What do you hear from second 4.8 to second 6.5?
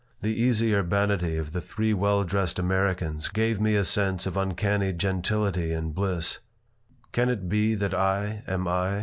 gentility and bliss